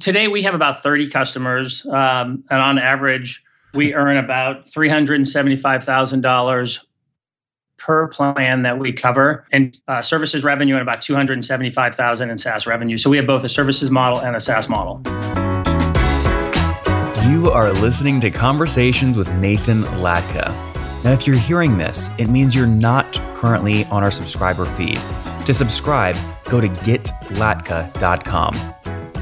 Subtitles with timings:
[0.00, 3.42] today we have about 30 customers, um, and on average,
[3.74, 6.80] we earn about $375,000
[7.78, 12.96] per plan that we cover and uh, services revenue and about 275,000 in SaaS revenue.
[12.96, 15.02] So we have both a services model and a SaaS model.
[17.30, 20.54] You are listening to Conversations with Nathan Latka.
[21.04, 24.98] Now, if you're hearing this, it means you're not currently on our subscriber feed.
[25.44, 28.74] To subscribe, go to getlatka.com.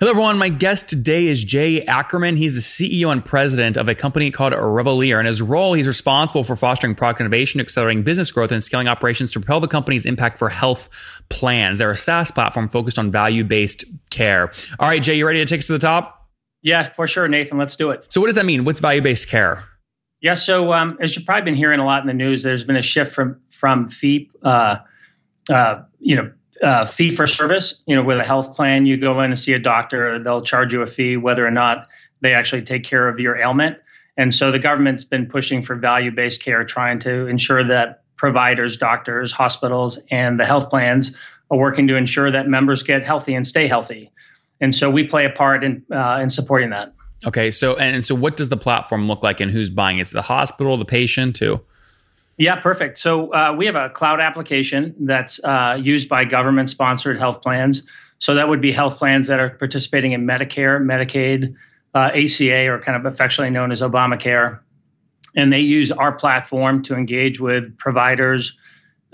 [0.00, 0.38] Hello, everyone.
[0.38, 2.36] My guest today is Jay Ackerman.
[2.36, 5.20] He's the CEO and president of a company called Reveleer.
[5.20, 9.30] In his role, he's responsible for fostering product innovation, accelerating business growth, and scaling operations
[9.32, 10.88] to propel the company's impact for health
[11.28, 11.80] plans.
[11.80, 14.50] They're a SaaS platform focused on value based care.
[14.78, 16.26] All right, Jay, you ready to take us to the top?
[16.62, 17.58] Yeah, for sure, Nathan.
[17.58, 18.10] Let's do it.
[18.10, 18.64] So, what does that mean?
[18.64, 19.64] What's value based care?
[20.22, 22.76] Yeah, so um, as you've probably been hearing a lot in the news, there's been
[22.76, 24.76] a shift from from fee, uh,
[25.50, 26.32] uh, you know,
[26.62, 27.82] uh, fee for service.
[27.86, 30.72] You know, with a health plan, you go in and see a doctor, they'll charge
[30.72, 31.88] you a fee whether or not
[32.20, 33.78] they actually take care of your ailment.
[34.16, 38.76] And so the government's been pushing for value based care, trying to ensure that providers,
[38.76, 41.16] doctors, hospitals, and the health plans
[41.50, 44.12] are working to ensure that members get healthy and stay healthy.
[44.60, 46.92] And so we play a part in uh, in supporting that.
[47.26, 50.02] Okay, so and so what does the platform look like, and who's buying it?
[50.02, 51.60] Is it the hospital, the patient, too?
[52.40, 52.96] Yeah, perfect.
[52.96, 57.82] So uh, we have a cloud application that's uh, used by government sponsored health plans.
[58.18, 61.54] So that would be health plans that are participating in Medicare, Medicaid,
[61.94, 64.60] uh, ACA, or kind of affectionately known as Obamacare.
[65.36, 68.56] And they use our platform to engage with providers,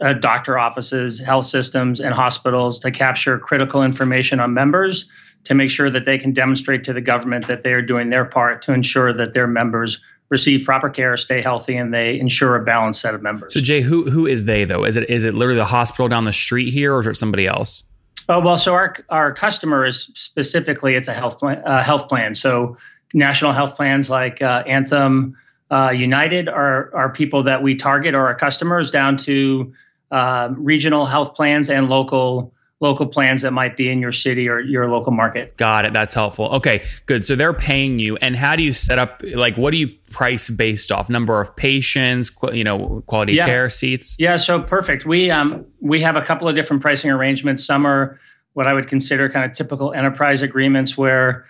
[0.00, 5.10] uh, doctor offices, health systems, and hospitals to capture critical information on members
[5.43, 8.25] to make sure that they can demonstrate to the government that they are doing their
[8.25, 12.64] part to ensure that their members receive proper care, stay healthy, and they ensure a
[12.64, 13.54] balanced set of members.
[13.54, 14.84] So, Jay, who who is they though?
[14.84, 17.47] Is it is it literally the hospital down the street here, or is it somebody
[17.47, 17.84] else?
[18.28, 22.34] Oh well, so our our customer is specifically it's a health plan, uh, health plan.
[22.34, 22.76] So
[23.14, 25.37] national health plans like uh, Anthem,
[25.70, 29.72] uh, United are are people that we target or our customers down to
[30.10, 34.60] uh, regional health plans and local local plans that might be in your city or
[34.60, 35.56] your local market.
[35.56, 35.92] Got it.
[35.92, 36.47] That's helpful.
[36.56, 37.26] Okay, good.
[37.26, 39.22] So they're paying you, and how do you set up?
[39.25, 41.09] Like, what do you price based off?
[41.09, 43.47] Number of patients, you know, quality yeah.
[43.47, 44.16] care seats.
[44.19, 44.37] Yeah.
[44.37, 45.06] So perfect.
[45.06, 47.64] We um we have a couple of different pricing arrangements.
[47.64, 48.20] Some are
[48.53, 51.47] what I would consider kind of typical enterprise agreements where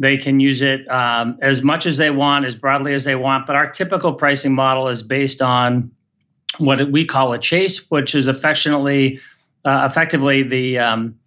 [0.00, 3.46] they can use it um, as much as they want, as broadly as they want.
[3.46, 5.90] But our typical pricing model is based on
[6.58, 9.20] what we call a chase, which is affectionately
[9.64, 11.18] uh, effectively the um,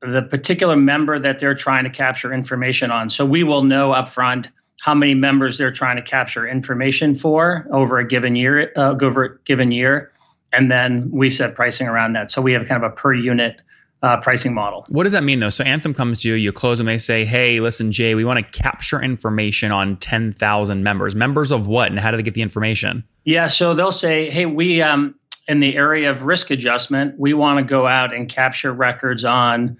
[0.00, 3.08] the particular member that they're trying to capture information on.
[3.08, 4.50] So we will know upfront
[4.80, 9.24] how many members they're trying to capture information for over a given year, uh, over
[9.24, 10.10] a given year,
[10.52, 12.32] and then we set pricing around that.
[12.32, 13.62] So we have kind of a per unit
[14.02, 14.84] uh, pricing model.
[14.88, 15.50] What does that mean though?
[15.50, 18.44] So Anthem comes to you, you close them, they say, "Hey, listen, Jay, we want
[18.44, 21.14] to capture information on ten thousand members.
[21.14, 24.46] Members of what, and how do they get the information?" Yeah, so they'll say, "Hey,
[24.46, 25.14] we um,
[25.52, 29.76] in the area of risk adjustment, we want to go out and capture records on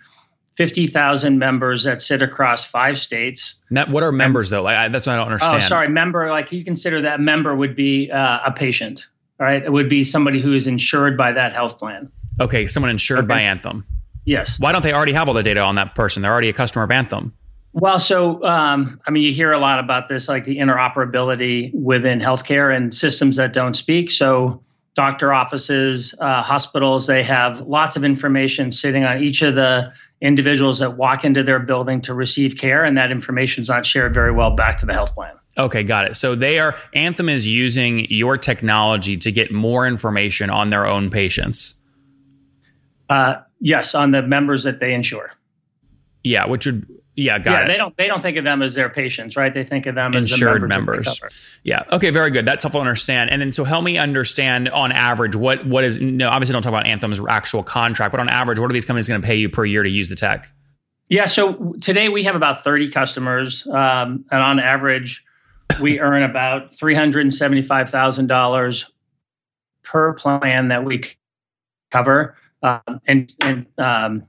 [0.57, 3.55] 50,000 members that sit across five states.
[3.71, 4.63] Now, what are members though?
[4.63, 5.63] Like, I, that's what I don't oh, understand.
[5.63, 6.31] Oh, sorry, member.
[6.31, 9.07] Like you consider that member would be uh, a patient,
[9.39, 9.63] right?
[9.63, 12.13] It would be somebody who is insured by that health plan.
[12.39, 13.29] Okay, someone insured okay.
[13.29, 13.87] by Anthem.
[14.27, 14.61] Yes.
[14.61, 16.23] Why don't they already have all the data on that person?
[16.23, 17.33] They're already a customer of Anthem.
[17.73, 22.21] Well, so um, I mean, you hear a lot about this, like the interoperability within
[22.21, 24.11] healthcare and systems that don't speak.
[24.11, 24.63] So
[24.95, 30.79] doctor offices, uh, hospitals, they have lots of information sitting on each of the individuals
[30.79, 34.33] that walk into their building to receive care, and that information is not shared very
[34.33, 35.35] well back to the health plan.
[35.59, 36.17] Okay, got it.
[36.17, 41.11] So they are Anthem is using your technology to get more information on their own
[41.11, 41.75] patients.
[43.11, 45.33] Uh, yes, on the members that they insure.
[46.25, 47.67] Yeah, which would yeah, got yeah, it.
[47.67, 49.53] they don't they don't think of them as their patients, right?
[49.53, 50.69] They think of them Insured as the members.
[50.69, 51.07] members.
[51.07, 51.33] that they cover.
[51.63, 51.85] Yeah.
[51.97, 52.11] Okay.
[52.11, 52.47] Very good.
[52.47, 53.31] That's helpful to understand.
[53.31, 56.71] And then, so help me understand on average what what is no obviously don't talk
[56.71, 59.51] about Anthem's actual contract, but on average, what are these companies going to pay you
[59.51, 60.51] per year to use the tech?
[61.09, 65.23] Yeah, so today we have about 30 customers, um, and on average,
[65.79, 68.85] we earn about $375,000
[69.83, 71.03] per plan that we
[71.91, 74.23] cover, um, and, and um,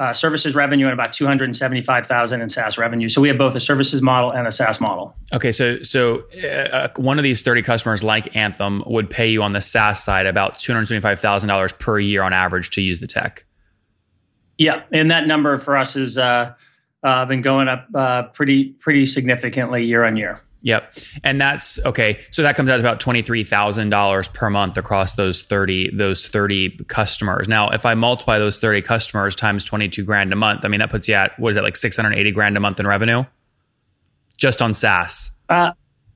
[0.00, 3.10] uh, services revenue and about 275,000 in SaaS revenue.
[3.10, 5.14] So we have both a services model and a SaaS model.
[5.34, 9.52] Okay, so so uh, one of these thirty customers, like Anthem, would pay you on
[9.52, 12.80] the SaaS side about two hundred twenty five thousand dollars per year on average to
[12.80, 13.44] use the tech.
[14.56, 16.54] Yeah, and that number for us has uh,
[17.02, 20.40] uh, been going up uh, pretty pretty significantly year on year.
[20.62, 22.20] Yep, and that's okay.
[22.30, 25.90] So that comes out to about twenty three thousand dollars per month across those thirty
[25.94, 27.48] those thirty customers.
[27.48, 30.80] Now, if I multiply those thirty customers times twenty two grand a month, I mean
[30.80, 32.86] that puts you at what is that like six hundred eighty grand a month in
[32.86, 33.24] revenue,
[34.36, 35.30] just on SaaS.
[35.48, 35.72] Uh,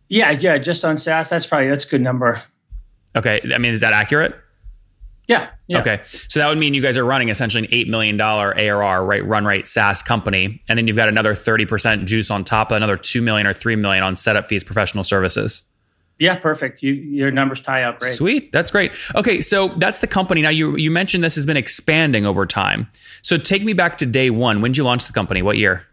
[0.08, 2.43] yeah, yeah, just on SaaS, that's probably that's a good number.
[3.17, 4.35] Okay, I mean is that accurate?
[5.26, 5.81] Yeah, yeah.
[5.81, 6.00] Okay.
[6.05, 9.25] So that would mean you guys are running essentially an $8 million ARR, right?
[9.25, 10.61] Run rate SaaS company.
[10.69, 13.76] And then you've got another 30% juice on top of another 2 million or 3
[13.76, 15.62] million on setup fees, professional services.
[16.19, 16.82] Yeah, perfect.
[16.82, 18.12] You your numbers tie up, great.
[18.12, 18.53] Sweet.
[18.53, 18.93] That's great.
[19.17, 19.41] Okay.
[19.41, 20.43] So that's the company.
[20.43, 22.87] Now you, you mentioned this has been expanding over time.
[23.23, 24.61] So take me back to day one.
[24.61, 25.43] When did you launch the company?
[25.43, 25.87] What year?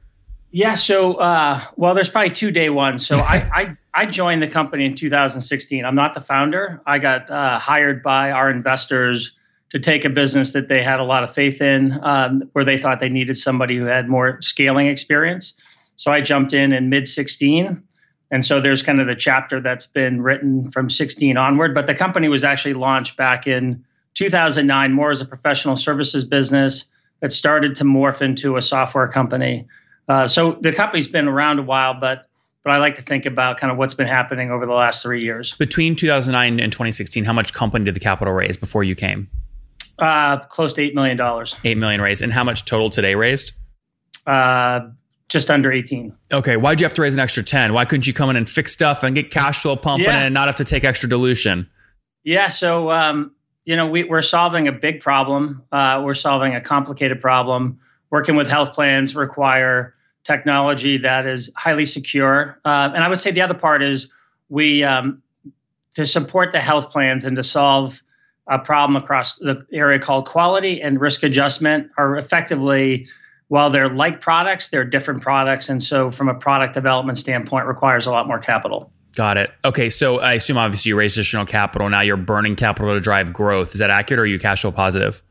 [0.51, 3.07] Yeah, so uh, well, there's probably two day ones.
[3.07, 5.83] So I, I I joined the company in 2016.
[5.83, 6.81] I'm not the founder.
[6.85, 9.35] I got uh, hired by our investors
[9.71, 12.77] to take a business that they had a lot of faith in, um, where they
[12.77, 15.53] thought they needed somebody who had more scaling experience.
[15.95, 17.83] So I jumped in in mid 16.
[18.31, 21.73] And so there's kind of the chapter that's been written from 16 onward.
[21.73, 23.83] But the company was actually launched back in
[24.13, 26.85] 2009 more as a professional services business
[27.19, 29.67] that started to morph into a software company.
[30.07, 32.25] Uh, so the company's been around a while, but
[32.63, 35.21] but I like to think about kind of what's been happening over the last three
[35.21, 35.53] years.
[35.55, 39.29] Between 2009 and 2016, how much company did the capital raise before you came?
[39.99, 41.55] Uh, close to eight million dollars.
[41.63, 42.21] 8 million raised.
[42.21, 43.53] And how much total today raised?
[44.25, 44.81] Uh,
[45.29, 46.13] just under 18.
[46.33, 46.57] Okay.
[46.57, 47.73] Why'd you have to raise an extra 10?
[47.73, 50.23] Why couldn't you come in and fix stuff and get cash flow pumping Yeah.
[50.23, 51.69] and not have to take extra dilution?
[52.23, 53.31] Yeah, so um,
[53.65, 55.63] you know we, we're solving a big problem.
[55.71, 57.79] Uh, we're solving a complicated problem.
[58.11, 62.59] Working with health plans require technology that is highly secure.
[62.63, 64.07] Uh, and I would say the other part is
[64.49, 65.21] we um,
[65.93, 68.01] to support the health plans and to solve
[68.47, 73.07] a problem across the area called quality and risk adjustment are effectively
[73.47, 78.07] while they're like products, they're different products, and so from a product development standpoint, requires
[78.07, 78.93] a lot more capital.
[79.13, 79.51] Got it.
[79.65, 79.89] Okay.
[79.89, 81.89] So I assume obviously you raised additional capital.
[81.89, 83.73] Now you're burning capital to drive growth.
[83.73, 85.21] Is that accurate or are you cash flow positive?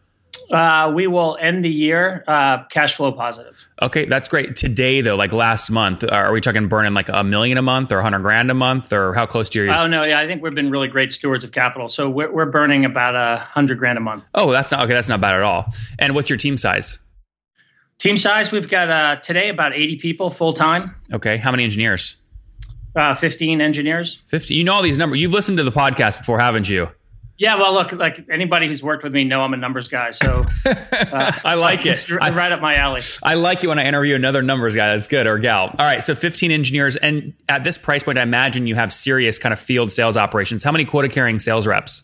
[0.50, 3.68] Uh, we will end the year uh, cash flow positive.
[3.80, 4.56] Okay, that's great.
[4.56, 7.98] Today, though, like last month, are we talking burning like a million a month or
[7.98, 9.72] a hundred grand a month, or how close to your?
[9.72, 11.86] Oh no, yeah, I think we've been really great stewards of capital.
[11.86, 14.24] So we're, we're burning about a hundred grand a month.
[14.34, 14.92] oh, that's not okay.
[14.92, 15.66] That's not bad at all.
[16.00, 16.98] And what's your team size?
[17.98, 22.16] Team size, we've got uh, today about eighty people full time, Okay, how many engineers?
[22.96, 24.18] uh, fifteen engineers.
[24.24, 24.54] Fifty.
[24.56, 25.20] You know all these numbers.
[25.20, 26.88] You've listened to the podcast before, haven't you?
[27.40, 30.44] Yeah, well, look, like anybody who's worked with me know I'm a numbers guy, so
[30.66, 31.94] uh, I like it.
[31.94, 33.00] it's r- I- right up my alley.
[33.22, 34.92] I like it when I interview another numbers guy.
[34.94, 35.68] That's good or gal.
[35.78, 39.38] All right, so 15 engineers, and at this price point, I imagine you have serious
[39.38, 40.62] kind of field sales operations.
[40.62, 42.02] How many quota carrying sales reps?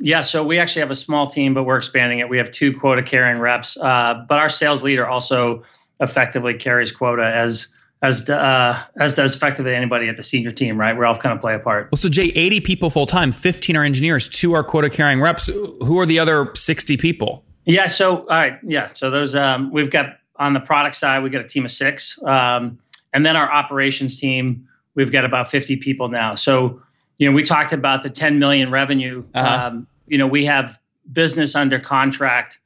[0.00, 2.28] Yeah, so we actually have a small team, but we're expanding it.
[2.28, 5.64] We have two quota carrying reps, uh, but our sales leader also
[6.00, 7.68] effectively carries quota as
[8.04, 10.78] as uh, as does effectively anybody at the senior team.
[10.78, 11.90] Right, we all kind of play a part.
[11.90, 15.46] Well, so Jay, 80 people full time, 15 are engineers, two are quota carrying reps.
[15.46, 17.44] Who are the other 60 people?
[17.64, 17.86] Yeah.
[17.86, 18.58] So all right.
[18.62, 18.88] Yeah.
[18.92, 22.22] So those um, we've got on the product side, we've got a team of six,
[22.24, 22.78] um,
[23.12, 26.34] and then our operations team, we've got about 50 people now.
[26.34, 26.82] So
[27.16, 29.24] you know, we talked about the 10 million revenue.
[29.34, 29.68] Uh-huh.
[29.68, 30.78] Um, you know, we have
[31.10, 32.58] business under contract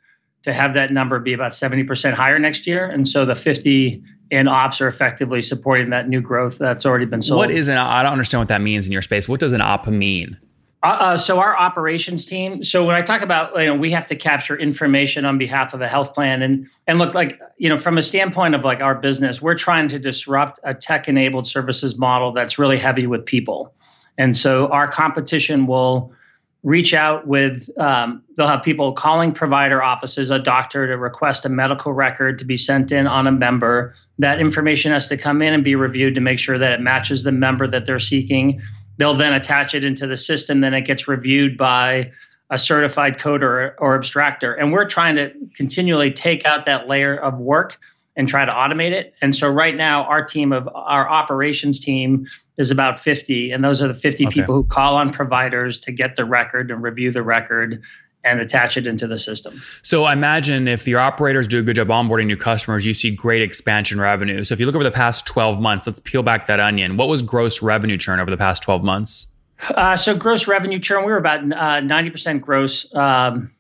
[0.43, 4.49] to have that number be about 70% higher next year, and so the 50 in
[4.49, 7.39] ops are effectively supporting that new growth that's already been sold.
[7.39, 9.29] What is an, I don't understand what that means in your space.
[9.29, 10.37] What does an op mean?
[10.81, 12.63] Uh, uh, so our operations team.
[12.63, 15.81] So when I talk about, you know, we have to capture information on behalf of
[15.81, 18.95] a health plan, and and look like, you know, from a standpoint of like our
[18.95, 23.75] business, we're trying to disrupt a tech-enabled services model that's really heavy with people,
[24.17, 26.13] and so our competition will
[26.63, 31.49] reach out with um, they'll have people calling provider offices a doctor to request a
[31.49, 33.95] medical record to be sent in on a member.
[34.19, 37.23] That information has to come in and be reviewed to make sure that it matches
[37.23, 38.61] the member that they're seeking.
[38.97, 42.13] They'll then attach it into the system then it gets reviewed by
[42.51, 44.59] a certified coder or abstractor.
[44.59, 47.79] And we're trying to continually take out that layer of work
[48.19, 52.27] and try to automate it and so right now our team of our operations team
[52.59, 54.35] is about 50 and those are the 50 okay.
[54.35, 57.83] people who call on providers to get the record and review the record
[58.25, 59.55] and attach it into the system.
[59.83, 63.11] So I imagine if your operators do a good job onboarding new customers, you see
[63.11, 64.45] great expansion revenue.
[64.45, 66.97] So if you look over the past 12 months, let's peel back that onion.
[66.97, 69.27] What was gross revenue churn over the past 12 months?
[69.69, 73.53] Uh, so gross revenue churn, we were about uh, 90% gross, um,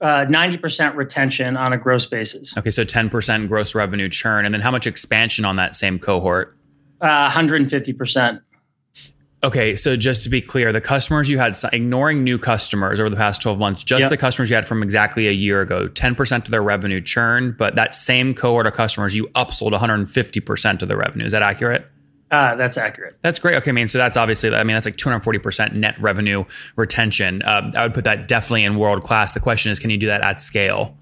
[0.00, 2.56] uh, 90% retention on a gross basis.
[2.56, 4.44] Okay, so 10% gross revenue churn.
[4.44, 6.56] And then how much expansion on that same cohort?
[7.00, 8.40] Uh, 150%.
[9.42, 13.16] Okay, so just to be clear, the customers you had, ignoring new customers over the
[13.16, 14.10] past 12 months, just yep.
[14.10, 17.74] the customers you had from exactly a year ago, 10% of their revenue churn, but
[17.74, 21.24] that same cohort of customers, you upsold 150% of the revenue.
[21.24, 21.86] Is that accurate?
[22.30, 23.16] Uh, that's accurate.
[23.22, 23.56] That's great.
[23.56, 26.44] Okay, I mean, so that's obviously, I mean, that's like 240% net revenue
[26.76, 27.42] retention.
[27.42, 29.32] Uh, I would put that definitely in world class.
[29.32, 30.96] The question is, can you do that at scale?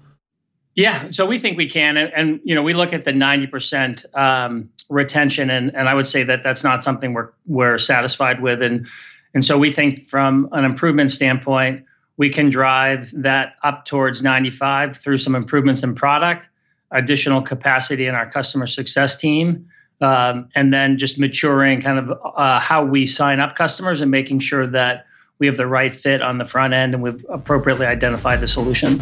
[0.75, 3.47] Yeah, so we think we can, and, and you know we look at the ninety
[3.47, 8.41] percent um, retention, and and I would say that that's not something we're we're satisfied
[8.41, 8.87] with, and
[9.33, 11.83] and so we think from an improvement standpoint,
[12.15, 16.47] we can drive that up towards ninety five through some improvements in product,
[16.91, 19.67] additional capacity in our customer success team,
[20.01, 24.39] um, and then just maturing kind of uh, how we sign up customers and making
[24.39, 25.05] sure that
[25.39, 29.01] we have the right fit on the front end and we've appropriately identified the solution.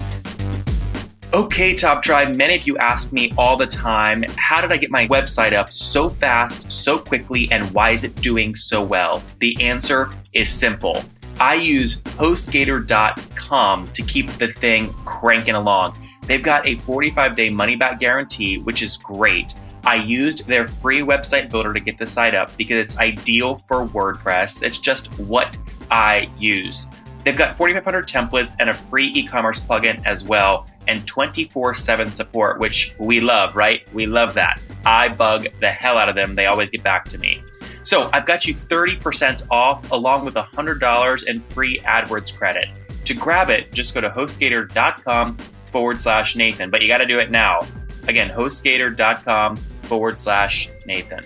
[1.34, 4.89] Okay, Top Tribe, many of you ask me all the time how did I get
[4.89, 9.22] my website up so fast, so quickly, and why is it doing so well?
[9.39, 11.04] The answer is simple.
[11.39, 15.98] I use HostGator.com to keep the thing cranking along.
[16.24, 19.54] They've got a 45 day money back guarantee, which is great.
[19.88, 23.88] I used their free website builder to get the site up because it's ideal for
[23.88, 24.62] WordPress.
[24.62, 25.58] It's just what
[25.89, 26.88] I use.
[27.24, 32.12] They've got 4,500 templates and a free e commerce plugin as well, and 24 7
[32.12, 33.89] support, which we love, right?
[33.94, 34.62] We love that.
[34.86, 36.36] I bug the hell out of them.
[36.36, 37.41] They always get back to me.
[37.84, 42.67] So I've got you 30% off along with $100 in free AdWords credit.
[43.06, 47.20] To grab it, just go to hostgator.com forward slash Nathan, but you got to do
[47.20, 47.62] it now.
[48.10, 51.22] Again, hostgator.com forward slash Nathan.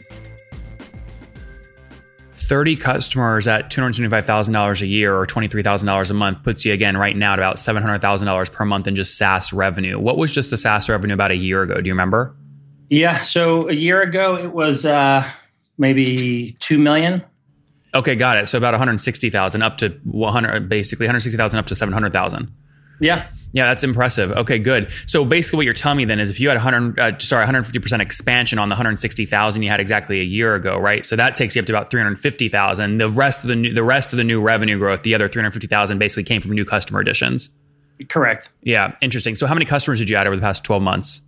[2.51, 7.31] 30 customers at $275,000 a year or $23,000 a month puts you again right now
[7.31, 9.97] at about $700,000 per month in just SaaS revenue.
[9.97, 11.79] What was just the SaaS revenue about a year ago?
[11.79, 12.35] Do you remember?
[12.89, 13.21] Yeah.
[13.21, 15.25] So a year ago, it was uh,
[15.77, 17.23] maybe 2 million.
[17.93, 18.49] Okay, got it.
[18.49, 22.53] So about 160,000 up to 100, basically 160,000 up to 700,000.
[23.01, 23.27] Yeah.
[23.53, 24.31] Yeah, that's impressive.
[24.31, 24.91] Okay, good.
[25.07, 27.79] So basically, what you're telling me then is if you had 100, uh, sorry, 150
[27.79, 31.03] percent expansion on the 160,000 you had exactly a year ago, right?
[31.03, 32.97] So that takes you up to about 350,000.
[32.97, 35.99] The rest of the new, the rest of the new revenue growth, the other 350,000,
[35.99, 37.49] basically came from new customer additions.
[38.07, 38.49] Correct.
[38.63, 39.35] Yeah, interesting.
[39.35, 41.21] So how many customers did you add over the past 12 months?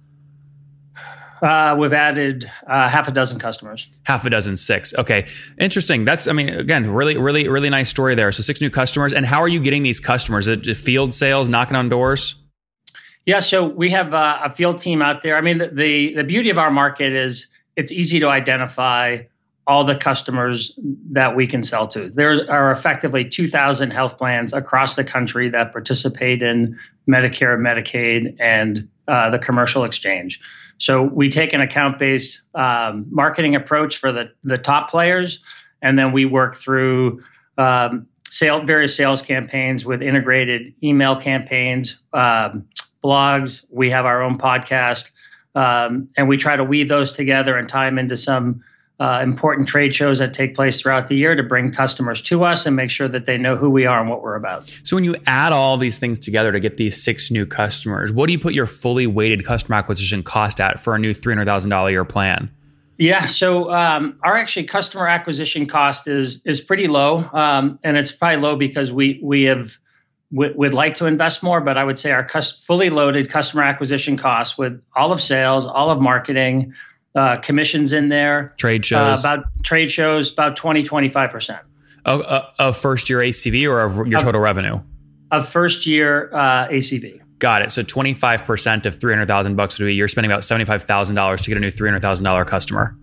[1.43, 3.85] Uh, we've added uh, half a dozen customers.
[4.03, 4.93] Half a dozen, six.
[4.93, 5.27] Okay,
[5.59, 6.05] interesting.
[6.05, 8.31] That's, I mean, again, really, really, really nice story there.
[8.31, 9.13] So six new customers.
[9.13, 10.47] And how are you getting these customers?
[10.79, 12.35] Field sales, knocking on doors?
[13.25, 15.35] Yeah, so we have uh, a field team out there.
[15.35, 19.23] I mean, the, the the beauty of our market is it's easy to identify
[19.65, 20.77] all the customers
[21.11, 22.09] that we can sell to.
[22.09, 26.77] There are effectively 2,000 health plans across the country that participate in
[27.09, 30.41] Medicare, Medicaid, and uh, the commercial exchange.
[30.77, 35.39] So we take an account based um, marketing approach for the, the top players,
[35.81, 37.21] and then we work through
[37.57, 42.65] um, sale, various sales campaigns with integrated email campaigns, um,
[43.03, 43.63] blogs.
[43.69, 45.11] We have our own podcast,
[45.55, 48.63] um, and we try to weave those together and tie them into some
[49.03, 52.65] uh, important trade shows that take place throughout the year to bring customers to us
[52.65, 54.73] and make sure that they know who we are and what we're about.
[54.83, 58.27] So, when you add all these things together to get these six new customers, what
[58.27, 61.91] do you put your fully weighted customer acquisition cost at for a new $300,000 a
[61.91, 62.49] year plan?
[62.97, 68.13] Yeah, so um, our actually customer acquisition cost is is pretty low, um, and it's
[68.13, 69.75] probably low because we we have
[70.31, 72.25] we, would like to invest more, but I would say our
[72.65, 76.73] fully loaded customer acquisition cost with all of sales, all of marketing,
[77.15, 78.49] uh, commissions in there.
[78.57, 79.25] Trade uh, shows.
[79.25, 81.59] Uh, about trade shows, about 20, 25%.
[82.05, 84.81] Of, uh, of first year ACV or of your total revenue?
[85.31, 87.21] Of first year uh, ACV.
[87.39, 87.71] Got it.
[87.71, 91.71] So 25% of 300,000 bucks would be you're spending about $75,000 to get a new
[91.71, 92.95] $300,000 customer.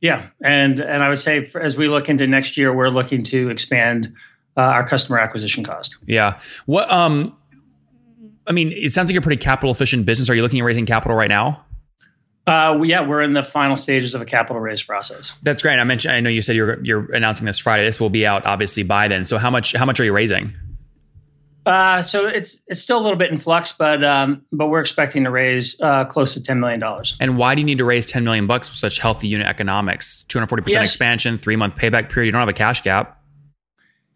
[0.00, 0.28] Yeah.
[0.42, 3.48] And, and I would say for, as we look into next year, we're looking to
[3.50, 4.12] expand
[4.56, 5.96] uh, our customer acquisition cost.
[6.06, 6.38] Yeah.
[6.66, 7.36] What um
[8.46, 10.28] I mean, it sounds like you're a pretty capital efficient business.
[10.28, 11.64] Are you looking at raising capital right now?
[12.46, 15.32] Uh, yeah, we're in the final stages of a capital raise process.
[15.42, 15.78] That's great.
[15.78, 16.14] I mentioned.
[16.14, 17.84] I know you said you're you're announcing this Friday.
[17.84, 19.24] This will be out obviously by then.
[19.24, 20.52] So how much how much are you raising?
[21.66, 25.24] Uh, so it's it's still a little bit in flux, but um, but we're expecting
[25.24, 27.16] to raise uh, close to ten million dollars.
[27.18, 30.24] And why do you need to raise ten million bucks with such healthy unit economics?
[30.24, 32.26] Two hundred forty percent expansion, three month payback period.
[32.26, 33.22] You don't have a cash gap.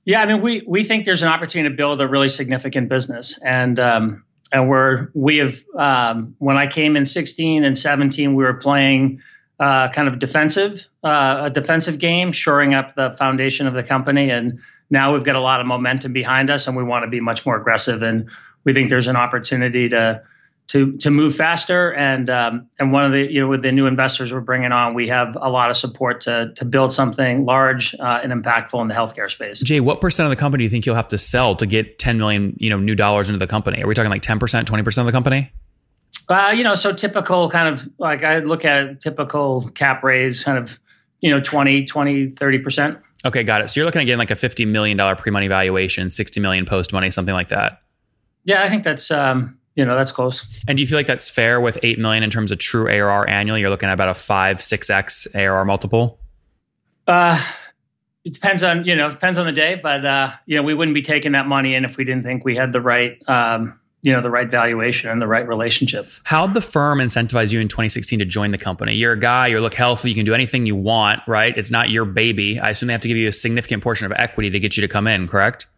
[0.04, 3.38] Yeah, I mean, we we think there's an opportunity to build a really significant business,
[3.42, 8.44] and um, and we're we have um, when I came in 16 and 17, we
[8.44, 9.22] were playing
[9.60, 14.30] uh, kind of defensive uh, a defensive game, shoring up the foundation of the company,
[14.30, 17.20] and now we've got a lot of momentum behind us, and we want to be
[17.20, 18.28] much more aggressive, and
[18.64, 20.22] we think there's an opportunity to
[20.68, 21.92] to to move faster.
[21.94, 24.94] And um, and one of the you know with the new investors we're bringing on,
[24.94, 28.88] we have a lot of support to to build something large uh, and impactful in
[28.88, 29.60] the healthcare space.
[29.60, 31.98] Jay, what percent of the company do you think you'll have to sell to get
[31.98, 33.82] 10 million you know new dollars into the company?
[33.82, 35.50] Are we talking like 10 percent, 20 percent of the company?
[36.28, 40.58] Uh, you know, so typical kind of like I look at typical cap raise kind
[40.58, 40.78] of,
[41.20, 43.00] you know, 20, 20, 30%.
[43.24, 43.70] Okay, got it.
[43.70, 47.34] So you're looking at getting like a $50 million pre-money valuation, 60 million post-money, something
[47.34, 47.82] like that.
[48.44, 50.44] Yeah, I think that's um, you know that's close.
[50.66, 53.30] And do you feel like that's fair with eight million in terms of true ARR
[53.30, 53.60] annually?
[53.60, 56.18] You're looking at about a five six x ARR multiple.
[57.06, 57.40] Uh,
[58.24, 60.74] it depends on you know it depends on the day, but uh, you know we
[60.74, 63.78] wouldn't be taking that money in if we didn't think we had the right um,
[64.02, 66.06] you know the right valuation and the right relationship.
[66.24, 68.94] How'd the firm incentivize you in 2016 to join the company?
[68.94, 71.56] You're a guy, you look healthy, you can do anything you want, right?
[71.56, 72.58] It's not your baby.
[72.58, 74.80] I assume they have to give you a significant portion of equity to get you
[74.80, 75.68] to come in, correct?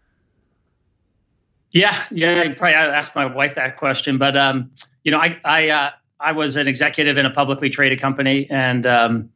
[1.73, 2.41] Yeah, yeah.
[2.41, 4.71] I probably ask my wife that question, but um,
[5.05, 8.87] you know, I I uh, I was an executive in a publicly traded company, and
[8.87, 9.31] um,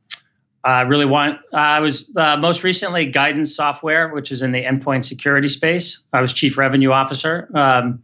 [0.64, 1.38] I really want.
[1.52, 6.00] I was uh, most recently Guidance Software, which is in the endpoint security space.
[6.12, 7.48] I was chief revenue officer.
[7.54, 8.02] Um,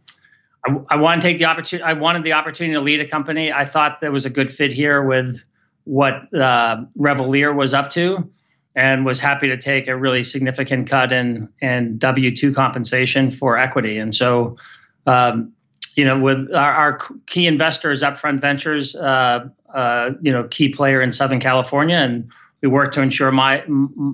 [0.65, 1.83] I, I want to take the opportunity.
[1.83, 3.51] I wanted the opportunity to lead a company.
[3.51, 5.43] I thought there was a good fit here with
[5.83, 8.29] what uh, Reveleer was up to
[8.75, 13.57] and was happy to take a really significant cut in in W two compensation for
[13.57, 13.97] equity.
[13.97, 14.57] And so,
[15.05, 15.53] um,
[15.95, 21.01] you know, with our, our, key investors, Upfront Ventures, uh, uh, you know, key player
[21.01, 22.31] in Southern California, and
[22.61, 23.63] we worked to ensure my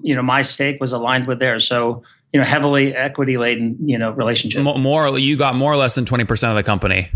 [0.04, 1.67] you know my stake was aligned with theirs.
[1.67, 2.04] So.
[2.34, 4.62] You know, heavily equity laden, you know, relationship.
[4.62, 7.10] More, you got more or less than twenty percent of the company.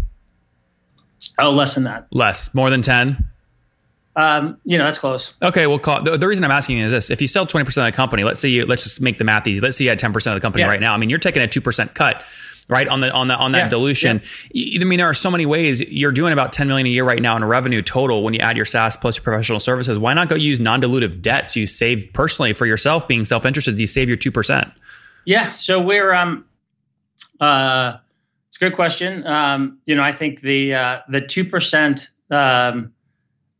[1.38, 2.08] Oh, less than that.
[2.12, 3.30] Less, more than ten.
[4.16, 5.34] Um, you know, that's close.
[5.42, 7.88] Okay, well, call, the, the, reason I'm asking is this: if you sell 20 percent
[7.88, 9.62] of the company, let's say you let's just make the math easy.
[9.62, 10.70] Let's say you had 10 percent of the company yeah.
[10.70, 10.94] right now.
[10.94, 12.24] I mean, you're taking a two percent cut,
[12.72, 13.68] right on the on the on that yeah.
[13.70, 14.22] dilution.
[14.52, 14.82] Yeah.
[14.82, 17.22] I mean, there are so many ways you're doing about 10 million a year right
[17.22, 20.00] now in revenue total when you add your SaaS plus your professional services.
[20.00, 23.80] Why not go use non-dilutive debts you save personally for yourself, being self-interested?
[23.80, 24.72] You save your two percent.
[25.26, 26.46] Yeah, so we're um,
[27.40, 27.98] uh,
[28.50, 29.26] it's a good question.
[29.26, 32.94] Um, you know, I think the uh, the two percent um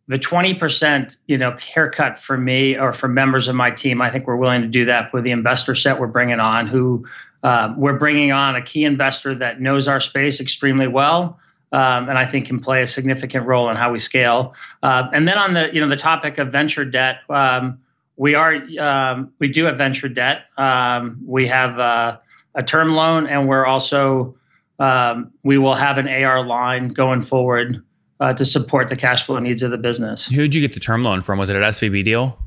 [0.08, 4.28] the 20% you know haircut for me or for members of my team i think
[4.28, 7.06] we're willing to do that with the investor set we're bringing on who
[7.44, 11.40] uh, we're bringing on a key investor that knows our space extremely well
[11.72, 14.56] um, and i think can play a significant role in how we scale.
[14.84, 17.80] Uh, and then on the you know the topic of venture debt um,
[18.22, 20.46] we are um, we do have venture debt.
[20.56, 22.18] Um, we have uh,
[22.54, 24.36] a term loan and we're also
[24.78, 27.84] um, we will have an ar line going forward
[28.22, 30.26] uh, to support the cash flow needs of the business.
[30.28, 31.40] Who did you get the term loan from?
[31.40, 32.38] Was it an SVB deal?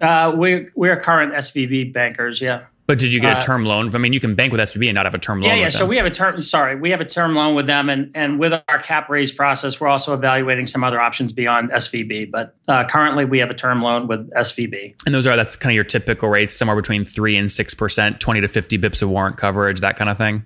[0.00, 2.66] Uh, we we're current SVB bankers, yeah.
[2.86, 3.92] But did you get a uh, term loan?
[3.96, 5.50] I mean, you can bank with SVB and not have a term loan.
[5.50, 5.70] Yeah, yeah.
[5.70, 6.40] So we have a term.
[6.40, 9.80] Sorry, we have a term loan with them, and and with our cap raise process,
[9.80, 12.30] we're also evaluating some other options beyond SVB.
[12.30, 14.94] But uh, currently, we have a term loan with SVB.
[15.04, 18.20] And those are that's kind of your typical rates, somewhere between three and six percent,
[18.20, 20.44] twenty to fifty bips of warrant coverage, that kind of thing.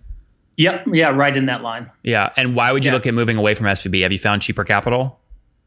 [0.61, 0.89] Yep.
[0.93, 1.09] Yeah.
[1.09, 1.91] Right in that line.
[2.03, 2.31] Yeah.
[2.37, 2.95] And why would you yeah.
[2.95, 4.03] look at moving away from SVB?
[4.03, 5.19] Have you found cheaper capital?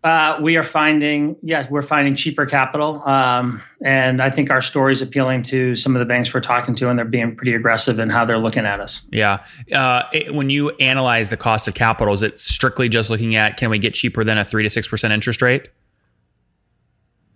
[0.04, 3.02] Uh, we are finding, yes, we're finding cheaper capital.
[3.08, 6.76] Um, and I think our story is appealing to some of the banks we're talking
[6.76, 9.04] to, and they're being pretty aggressive in how they're looking at us.
[9.12, 9.46] Yeah.
[9.74, 13.58] Uh, it, when you analyze the cost of capital, is it strictly just looking at
[13.58, 15.70] can we get cheaper than a three to 6% interest rate?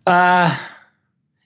[0.05, 0.55] Uh,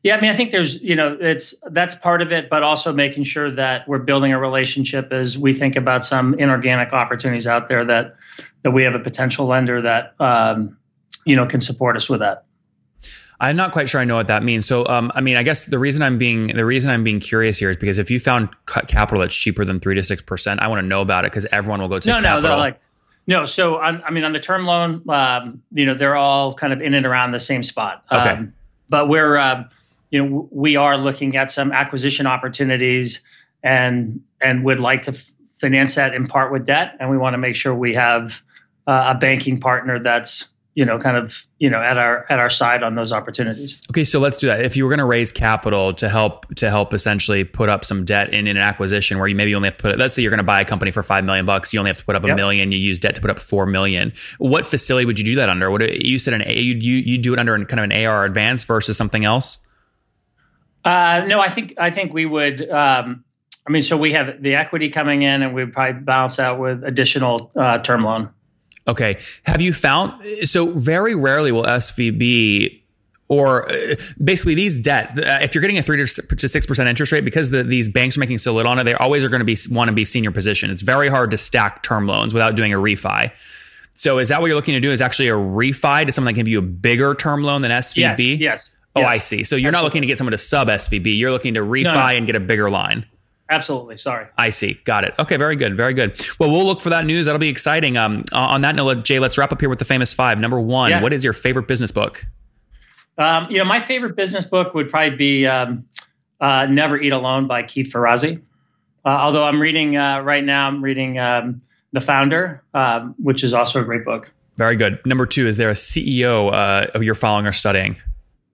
[0.04, 2.92] yeah, I mean, I think there's, you know, it's that's part of it, but also
[2.92, 7.68] making sure that we're building a relationship as we think about some inorganic opportunities out
[7.68, 8.16] there that
[8.64, 10.78] that we have a potential lender that um,
[11.26, 12.46] you know can support us with that.
[13.40, 14.68] I'm not quite sure I know what that means.
[14.68, 17.60] So, um, I mean, I guess the reason I'm being the reason I'm being curious
[17.60, 20.68] here is because if you found capital that's cheaper than three to six percent, I
[20.68, 22.50] want to know about it because everyone will go take no, capital.
[22.50, 22.80] No, no, like
[23.28, 23.46] no.
[23.46, 26.82] So, on, I mean, on the term loan, um, you know, they're all kind of
[26.82, 28.04] in and around the same spot.
[28.12, 28.54] Okay, um,
[28.90, 29.64] but we're uh,
[30.12, 33.22] you know we are looking at some acquisition opportunities
[33.64, 37.34] and and would like to f- finance that in part with debt, and we want
[37.34, 38.42] to make sure we have
[38.86, 42.50] uh, a banking partner that's you know kind of you know at our at our
[42.50, 43.82] side on those opportunities.
[43.90, 44.64] Okay so let's do that.
[44.66, 48.04] If you were going to raise capital to help to help essentially put up some
[48.04, 50.22] debt in, in an acquisition where you maybe only have to put it let's say
[50.22, 52.16] you're going to buy a company for five million bucks you only have to put
[52.16, 52.38] up a yep.
[52.38, 54.14] million you use debt to put up four million.
[54.40, 55.70] What facility would you do that under?
[55.70, 58.64] What you said an you you you do it under kind of an ar advance
[58.64, 59.60] versus something else
[60.86, 63.24] uh, no i think i think we would um,
[63.68, 66.84] i mean so we have the equity coming in and we'd probably balance out with
[66.84, 68.30] additional uh, term loan
[68.88, 69.20] Okay.
[69.44, 70.14] Have you found
[70.44, 72.82] so very rarely will SVB
[73.28, 77.14] or uh, basically these debt, uh, if you're getting a three to six percent interest
[77.14, 79.40] rate, because the, these banks are making so little on it, they always are going
[79.40, 80.70] to be want to be senior position.
[80.70, 83.32] It's very hard to stack term loans without doing a refi.
[83.94, 84.92] So is that what you're looking to do?
[84.92, 87.72] Is actually a refi to someone that can give you a bigger term loan than
[87.72, 88.40] SVB?
[88.40, 88.40] Yes.
[88.40, 89.10] yes oh, yes.
[89.10, 89.44] I see.
[89.44, 89.72] So you're Absolutely.
[89.72, 91.18] not looking to get someone to sub SVB.
[91.18, 92.00] You're looking to refi no, no.
[92.00, 93.06] and get a bigger line.
[93.50, 93.98] Absolutely.
[93.98, 94.28] Sorry.
[94.38, 94.80] I see.
[94.86, 95.14] Got it.
[95.20, 95.36] Okay.
[95.36, 95.76] Very good.
[95.76, 96.20] Very good.
[96.40, 97.26] Well, we'll look for that news.
[97.26, 97.98] That'll be exciting.
[97.98, 100.40] Um, on that note, Jay, let's wrap up here with the famous five.
[100.40, 101.02] Number one, yeah.
[101.02, 102.26] what is your favorite business book?
[103.18, 105.86] Um, you know, my favorite business book would probably be um,
[106.40, 108.42] uh, Never Eat Alone by Keith Ferrazzi.
[109.04, 113.54] Uh, although I'm reading uh, right now, I'm reading um, The Founder, um, which is
[113.54, 114.32] also a great book.
[114.58, 115.00] Very good.
[115.06, 117.98] Number two, is there a CEO uh, of your following or studying?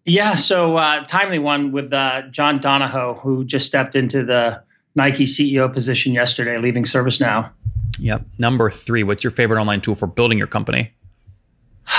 [0.07, 4.63] Yeah, so uh, timely one with uh, John Donahoe, who just stepped into the
[4.95, 7.51] Nike CEO position yesterday, leaving ServiceNow.
[7.99, 8.25] Yep.
[8.39, 10.93] Number three, what's your favorite online tool for building your company?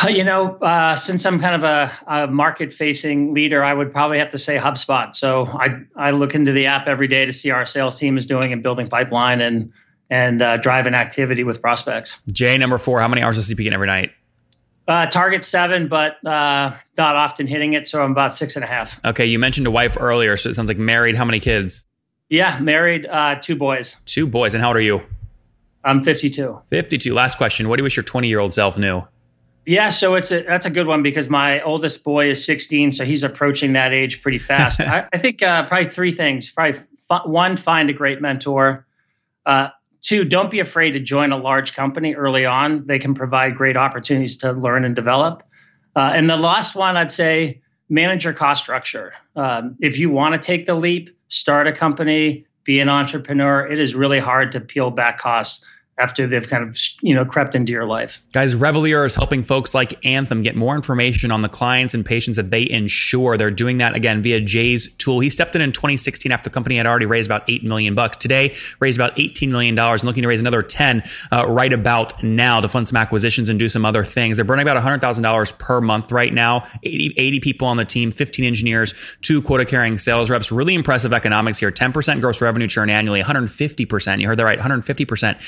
[0.06, 4.18] You know, uh, since I'm kind of a, a market facing leader, I would probably
[4.18, 5.16] have to say HubSpot.
[5.16, 8.16] So I, I look into the app every day to see how our sales team
[8.16, 9.72] is doing and building pipeline and
[10.10, 12.18] and uh, driving activity with prospects.
[12.30, 14.12] Jay, number four, how many hours of sleep you get every night?
[14.88, 17.86] Uh, target seven, but uh, not often hitting it.
[17.86, 18.98] So I'm about six and a half.
[19.04, 21.14] Okay, you mentioned a wife earlier, so it sounds like married.
[21.14, 21.86] How many kids?
[22.30, 23.98] Yeah, married, uh, two boys.
[24.06, 24.54] Two boys.
[24.54, 25.02] And how old are you?
[25.84, 26.62] I'm 52.
[26.68, 27.12] 52.
[27.14, 27.68] Last question.
[27.68, 29.02] What do you wish your 20 year old self knew?
[29.66, 33.04] Yeah, so it's a that's a good one because my oldest boy is 16, so
[33.04, 34.80] he's approaching that age pretty fast.
[34.80, 36.50] I, I, think uh, probably three things.
[36.50, 38.86] Probably f- one, find a great mentor.
[40.00, 42.86] Two, don't be afraid to join a large company early on.
[42.86, 45.42] They can provide great opportunities to learn and develop.
[45.96, 49.14] Uh, and the last one, I'd say, manage your cost structure.
[49.34, 53.78] Um, if you want to take the leap, start a company, be an entrepreneur, it
[53.78, 55.64] is really hard to peel back costs
[55.98, 58.22] after they've kind of you know crept into your life.
[58.32, 62.36] Guys, Reveleer is helping folks like Anthem get more information on the clients and patients
[62.36, 63.36] that they insure.
[63.36, 65.20] They're doing that again via Jay's tool.
[65.20, 68.16] He stepped in in 2016 after the company had already raised about eight million bucks.
[68.16, 72.22] Today, raised about 18 million dollars and looking to raise another 10 uh, right about
[72.22, 74.36] now to fund some acquisitions and do some other things.
[74.36, 76.64] They're burning about 100 thousand dollars per month right now.
[76.82, 80.52] 80, 80 people on the team, 15 engineers, two quota carrying sales reps.
[80.52, 81.70] Really impressive economics here.
[81.70, 84.20] 10% gross revenue churn annually, 150 percent.
[84.20, 85.38] You heard that right, 150 percent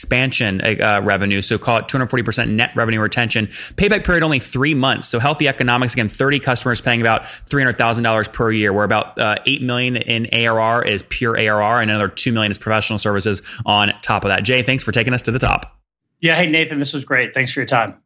[0.00, 1.42] expansion uh, revenue.
[1.42, 3.48] So call it 240% net revenue retention.
[3.48, 5.08] Payback period only three months.
[5.08, 5.92] So healthy economics.
[5.92, 10.84] Again, 30 customers paying about $300,000 per year, where about uh, 8 million in ARR
[10.84, 14.42] is pure ARR and another 2 million is professional services on top of that.
[14.42, 15.78] Jay, thanks for taking us to the top.
[16.20, 16.36] Yeah.
[16.36, 17.34] Hey, Nathan, this was great.
[17.34, 18.00] Thanks for your time.